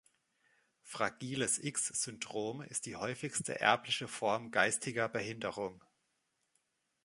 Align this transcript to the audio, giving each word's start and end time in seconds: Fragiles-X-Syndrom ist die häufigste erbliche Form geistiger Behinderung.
Fragiles-X-Syndrom 0.81 2.61
ist 2.63 2.87
die 2.87 2.95
häufigste 2.95 3.59
erbliche 3.59 4.07
Form 4.07 4.49
geistiger 4.49 5.07
Behinderung. 5.07 5.83